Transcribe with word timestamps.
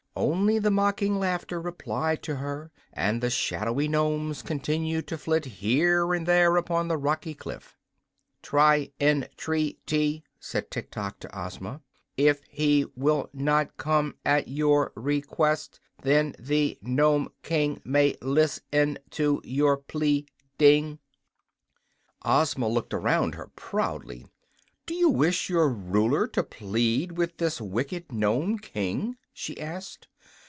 Only 0.13 0.59
the 0.59 0.69
mocking 0.71 1.17
laughter 1.19 1.59
replied 1.61 2.21
to 2.23 2.35
her, 2.35 2.69
and 2.93 3.21
the 3.23 3.29
shadowy 3.29 3.87
Nomes 3.87 4.41
continued 4.43 5.07
to 5.07 5.17
flit 5.17 5.45
here 5.45 6.13
and 6.13 6.27
there 6.27 6.57
upon 6.57 6.89
the 6.89 6.97
rocky 6.97 7.33
cliff. 7.33 7.79
"Try 8.43 8.91
en 8.99 9.27
treat 9.37 9.79
y," 9.89 10.21
said 10.37 10.69
Tiktok 10.69 11.21
to 11.21 11.39
Ozma. 11.45 11.81
"If 12.17 12.43
he 12.49 12.85
will 12.93 13.29
not 13.33 13.77
come 13.77 14.15
at 14.25 14.49
your 14.49 14.91
re 14.95 15.21
quest, 15.21 15.79
then 16.03 16.35
the 16.37 16.77
Nome 16.81 17.29
King 17.41 17.81
may 17.85 18.15
list 18.21 18.61
en 18.73 18.97
to 19.11 19.41
your 19.45 19.77
plead 19.77 20.29
ing." 20.59 20.99
Ozma 22.25 22.67
looked 22.67 22.93
around 22.93 23.35
her 23.35 23.47
proudly. 23.55 24.27
"Do 24.85 24.93
you 24.93 25.09
wish 25.09 25.49
your 25.49 25.69
ruler 25.69 26.27
to 26.27 26.43
plead 26.43 27.13
with 27.13 27.37
this 27.37 27.61
wicked 27.61 28.11
Nome 28.11 28.59
King?" 28.59 29.15
she 29.33 29.59
asked. 29.59 30.07